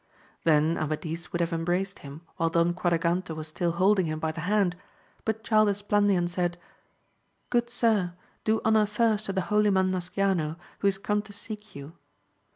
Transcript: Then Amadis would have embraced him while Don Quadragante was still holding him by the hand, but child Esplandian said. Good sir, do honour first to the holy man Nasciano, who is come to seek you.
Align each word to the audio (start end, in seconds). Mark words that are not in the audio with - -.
Then 0.45 0.79
Amadis 0.79 1.31
would 1.31 1.41
have 1.41 1.53
embraced 1.53 1.99
him 1.99 2.21
while 2.37 2.49
Don 2.49 2.73
Quadragante 2.73 3.35
was 3.35 3.47
still 3.49 3.73
holding 3.73 4.07
him 4.07 4.17
by 4.17 4.31
the 4.31 4.41
hand, 4.49 4.75
but 5.25 5.43
child 5.43 5.67
Esplandian 5.69 6.27
said. 6.27 6.57
Good 7.51 7.69
sir, 7.69 8.13
do 8.43 8.61
honour 8.65 8.87
first 8.87 9.27
to 9.27 9.33
the 9.33 9.41
holy 9.41 9.69
man 9.69 9.91
Nasciano, 9.91 10.57
who 10.79 10.87
is 10.87 10.97
come 10.97 11.21
to 11.21 11.33
seek 11.33 11.75
you. 11.75 11.93